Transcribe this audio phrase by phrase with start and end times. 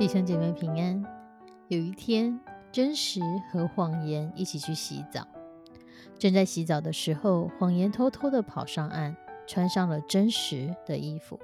[0.00, 1.04] 弟兄姐妹平安。
[1.68, 2.40] 有一天，
[2.72, 3.20] 真实
[3.52, 5.28] 和谎言一起去洗澡。
[6.18, 9.14] 正在洗澡的时候，谎言偷偷的跑上岸，
[9.46, 11.38] 穿上了真实的衣服。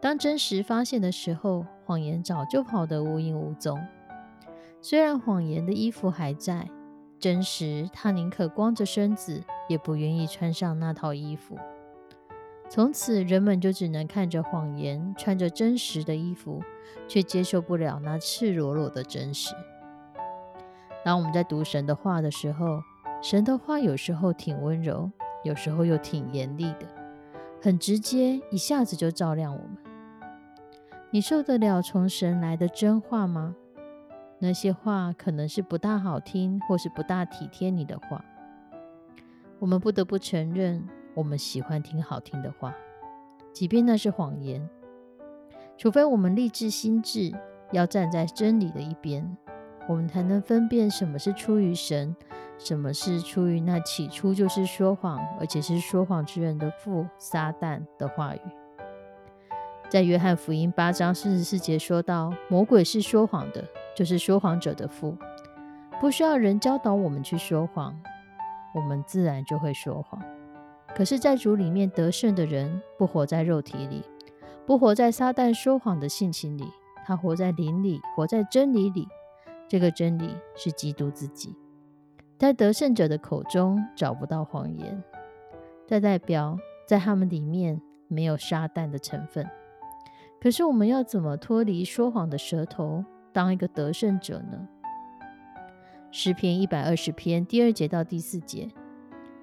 [0.00, 3.80] 当真实发现的时候，谎言早就跑得无影无踪。
[4.82, 6.68] 虽然谎言的衣服还在，
[7.20, 11.56] 真实他宁可光着身子，也不愿意穿上那套衣服。
[12.70, 16.62] 从此，人们就只能看着谎言，穿着真实的衣服，
[17.08, 19.56] 却接受不了那赤裸裸的真实。
[21.04, 22.80] 当我们在读神的话的时候，
[23.20, 25.10] 神的话有时候挺温柔，
[25.42, 26.86] 有时候又挺严厉的，
[27.60, 29.76] 很直接，一下子就照亮我们。
[31.10, 33.56] 你受得了从神来的真话吗？
[34.38, 38.24] 那些话可能是不大好听，或是不大体贴你的话。
[39.58, 40.88] 我们不得不承认。
[41.20, 42.74] 我们喜欢听好听的话，
[43.52, 44.66] 即便那是谎言。
[45.76, 47.30] 除非我们立志心智
[47.72, 49.36] 要站在真理的一边，
[49.86, 52.16] 我们才能分辨什么是出于神，
[52.56, 58.40] 什么是出于那起初就是说谎，而且是说谎之人的父撒旦的话语。
[59.90, 63.62] 在约翰福音八章四十四节说到：“魔鬼是说谎的，
[63.94, 65.14] 就是说谎者的父，
[66.00, 67.94] 不需要人教导我们去说谎，
[68.74, 70.18] 我们自然就会说谎。”
[70.94, 74.02] 可是，在主里面得胜的人，不活在肉体里，
[74.66, 76.64] 不活在撒旦说谎的性情里，
[77.06, 79.08] 他活在灵里，活在真理里。
[79.68, 81.56] 这个真理是基督自己。
[82.38, 85.02] 在得胜者的口中找不到谎言，
[85.86, 89.48] 这代表在他们里面没有撒旦的成分。
[90.40, 94.68] 可是，我们要怎么脱离说谎的舌头，当一个得胜者呢？
[96.10, 98.68] 诗篇一百二十篇第二节到第四节。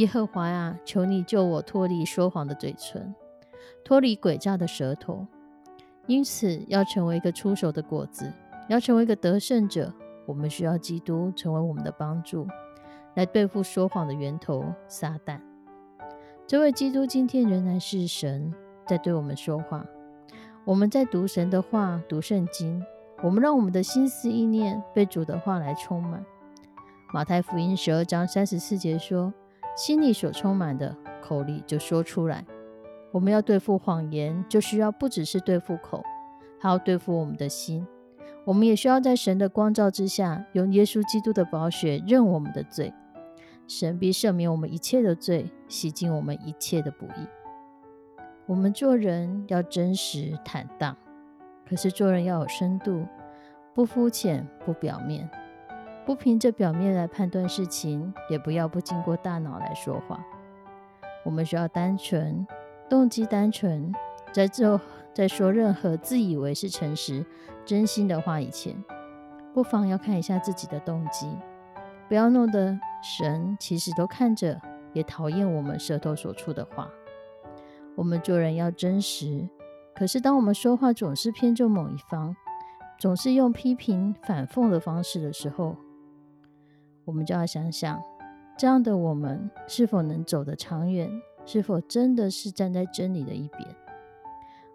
[0.00, 3.14] 耶和华啊，求你救我脱离说谎的嘴唇，
[3.84, 5.26] 脱离诡诈的舌头。
[6.06, 8.32] 因此，要成为一个出手的果子，
[8.66, 9.92] 要成为一个得胜者，
[10.24, 12.48] 我们需要基督成为我们的帮助，
[13.14, 15.38] 来对付说谎的源头撒旦。
[16.46, 18.54] 这位基督今天仍然是神
[18.86, 19.84] 在对我们说话。
[20.64, 22.82] 我们在读神的话，读圣经，
[23.22, 26.24] 我们让我们的心思意念被主的话来充满。
[27.12, 29.30] 马太福音十二章三十四节说。
[29.76, 32.44] 心里所充满的，口里就说出来。
[33.12, 36.04] 我们要对付谎言，就需要不只是对付口，
[36.60, 37.86] 还要对付我们的心。
[38.44, 42.92] 我们也需要在神的光照之下，用耶稣基督的宝血认我们的罪。
[43.66, 47.26] 神必赦免我们一切的罪，洗净我们一切的不义。
[48.46, 50.96] 我们做人要真实坦荡，
[51.68, 53.06] 可是做人要有深度，
[53.74, 55.30] 不肤浅，不表面。
[56.10, 60.20] 不凭着表面来判断事情，也不要不经过大脑来说话。
[61.24, 62.44] 我们需要单纯，
[62.88, 63.94] 动机单纯，
[64.32, 64.80] 在做
[65.14, 67.24] 在说任何自以为是诚实、
[67.64, 68.74] 真心的话以前，
[69.54, 71.30] 不妨要看一下自己的动机，
[72.08, 74.60] 不要弄得神其实都看着，
[74.92, 76.90] 也讨厌我们舌头所出的话。
[77.94, 79.48] 我们做人要真实，
[79.94, 82.34] 可是当我们说话总是偏重某一方，
[82.98, 85.76] 总是用批评、反讽的方式的时候，
[87.10, 88.00] 我们就要想想，
[88.56, 91.10] 这样的我们是否能走得长远？
[91.44, 93.68] 是否真的是站在真理的一边？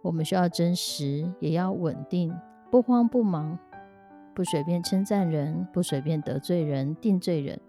[0.00, 2.32] 我们需要真实，也要稳定，
[2.70, 3.58] 不慌不忙，
[4.32, 7.60] 不随便称赞人，不随便得罪人、定罪人，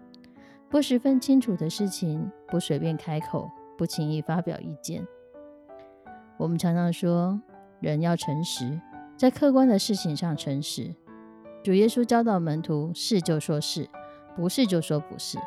[0.70, 5.04] 不十分清楚的事情，不随便开口，不轻易发表意见。
[6.36, 7.40] 我们常常说，
[7.80, 8.80] 人要诚实，
[9.16, 10.94] 在客观的事情上诚实。
[11.64, 13.88] 主耶稣教导门徒：是就说是。
[14.36, 15.38] 不是就说不是，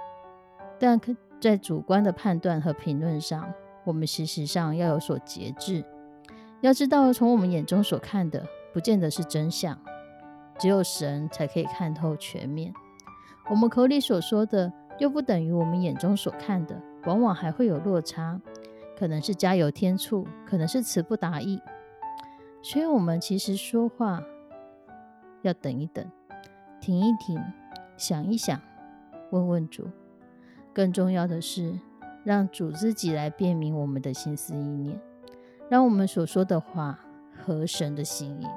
[0.79, 0.99] 但
[1.39, 3.51] 在主观的判断和评论上，
[3.83, 5.83] 我们事实上要有所节制。
[6.61, 8.43] 要知道，从我们眼中所看的，
[8.73, 9.77] 不见得是真相。
[10.57, 12.73] 只有神才可以看透全面。
[13.49, 18.39] 我们口里所说的，又不等于我们眼中所看的，往往还会有落差，
[18.97, 21.61] 可能是加油添醋，可能是词不达意。
[22.63, 24.23] 所以，我们其实说话
[25.41, 26.09] 要等一等，
[26.79, 27.39] 停一停，
[27.97, 28.59] 想一想，
[29.35, 29.89] 问问主。
[30.73, 31.77] 更重要的是，
[32.23, 34.97] 让主自己来辨明我们的心思意念，
[35.69, 36.99] 让我们所说的话
[37.37, 38.47] 合神的心意。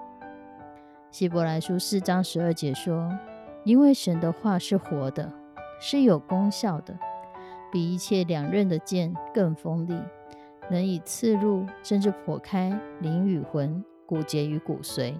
[1.10, 3.10] 希伯来书四章十二节说
[3.64, 5.32] ：“因为神的话是活的，
[5.80, 6.96] 是有功效的，
[7.72, 9.98] 比一切两刃的剑更锋利，
[10.70, 15.12] 能以刺入，甚至剖开灵与魂。”骨节与骨髓，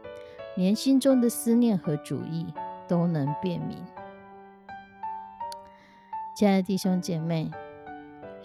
[0.57, 2.47] 连心中的思念和主意
[2.89, 3.77] 都能辨明。
[6.39, 7.51] 亲爱的弟兄姐妹，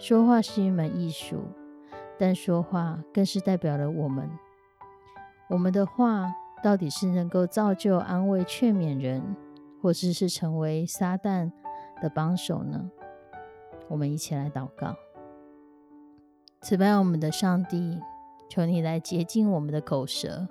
[0.00, 1.44] 说话是一门艺术，
[2.18, 4.28] 但说话更是代表了我们。
[5.48, 6.26] 我们的话
[6.60, 9.22] 到底是能够造就、安慰、劝勉人，
[9.80, 11.52] 或者是成为撒旦
[12.02, 12.90] 的帮手呢？
[13.86, 14.96] 我们一起来祷告，
[16.62, 18.00] 此外我们的上帝。
[18.50, 20.48] 求你来洁净我们的口舌，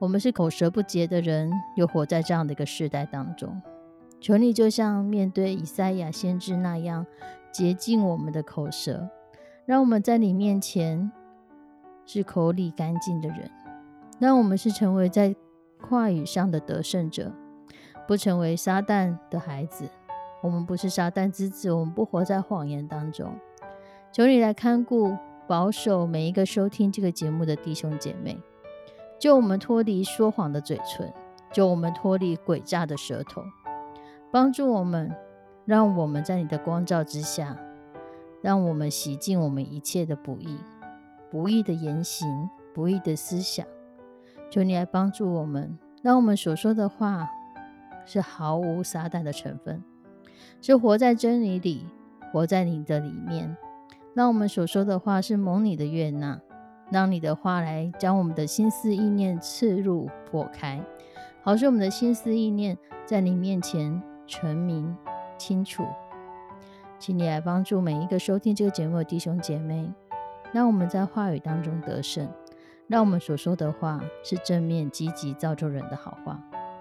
[0.00, 3.62] 我们是口舌不洁的人，又活在这样的一个时代当中。
[4.22, 7.04] 求你就像面对以赛亚先知那样，
[7.50, 9.08] 洁净我们的口舌，
[9.66, 11.10] 让我们在你面前
[12.06, 13.50] 是口里干净的人，
[14.20, 15.34] 让我们是成为在
[15.80, 17.32] 话语上的得胜者，
[18.06, 19.90] 不成为撒旦的孩子。
[20.40, 23.34] 我们不是撒旦之子，我们不活在谎言当中。
[24.12, 25.16] 求你来看顾。
[25.48, 28.38] 保守每一个收听这个节目的弟兄姐妹，
[29.18, 31.12] 救我们脱离说谎的嘴唇，
[31.52, 33.42] 救我们脱离诡诈的舌头，
[34.32, 35.14] 帮助我们，
[35.66, 37.54] 让我们在你的光照之下，
[38.40, 40.56] 让我们洗净我们一切的不义、
[41.30, 43.66] 不义的言行、不义的思想。
[44.48, 47.28] 求你来帮助我们，让我们所说的话
[48.06, 49.84] 是毫无撒旦的成分，
[50.62, 51.86] 是活在真理里，
[52.32, 53.54] 活在你的里面。
[54.14, 56.40] 让我们所说的话是蒙你的悦纳，
[56.90, 60.82] 让你的话来将我们的心思意念刺入破开，
[61.42, 64.96] 好使我们的心思意念在你面前纯明
[65.36, 65.84] 清楚。
[66.98, 69.92] 请你来帮助每一个收听这个节目的弟兄姐妹，
[70.52, 72.28] 让我们在话语当中得胜，
[72.86, 76.38] 让我们所说的话是正面积极造就人的好话。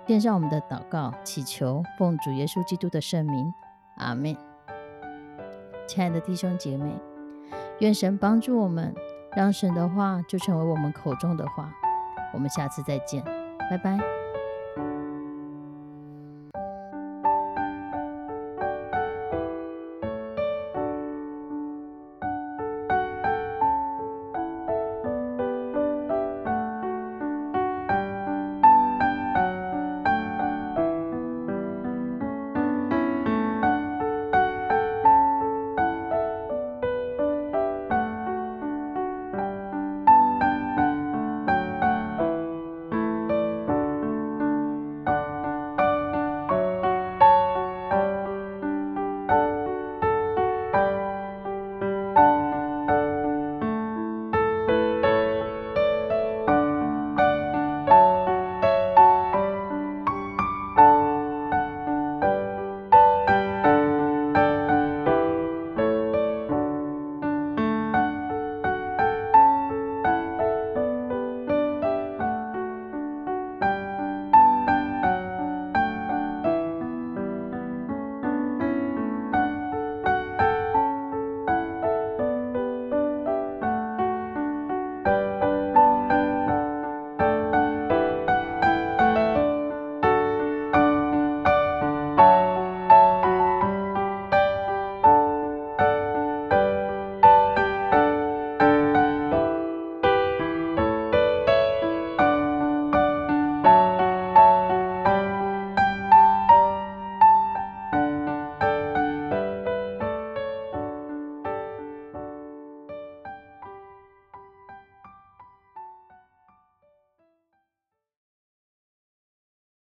[0.08, 3.54] 献上我们的祷告，祈求奉主耶稣基督的圣名，
[3.98, 4.36] 阿门。
[5.88, 6.92] 亲爱的弟兄姐妹。
[7.80, 8.94] 愿神帮助我们，
[9.36, 11.72] 让神的话就成为我们口中的话。
[12.34, 13.24] 我们下次再见，
[13.72, 13.98] 拜拜。